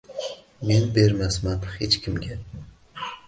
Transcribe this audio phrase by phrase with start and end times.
[0.69, 2.39] Men bermasman hech kimga.